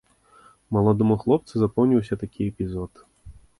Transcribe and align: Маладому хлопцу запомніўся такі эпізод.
Маладому 0.77 1.17
хлопцу 1.25 1.53
запомніўся 1.65 2.19
такі 2.25 2.51
эпізод. 2.55 3.07